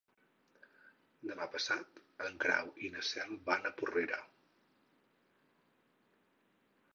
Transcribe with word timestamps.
Demà 1.31 1.45
passat 1.55 1.99
en 2.29 2.39
Grau 2.45 2.71
i 2.87 2.89
na 2.95 3.03
Cel 3.09 3.37
van 3.51 3.69
a 3.71 3.73
Porrera. 3.83 4.19